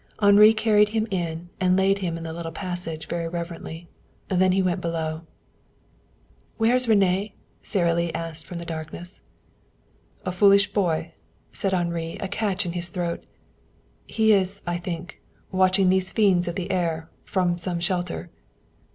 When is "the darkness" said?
8.57-9.21